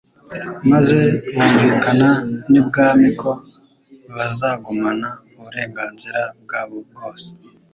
maze 0.71 0.99
bumvikana 1.33 2.09
n'ibwami 2.51 3.09
ko 3.21 3.31
bazagumana 4.15 5.07
uburenganzira 5.37 6.21
bwabo 6.43 6.75
bwose, 6.89 7.27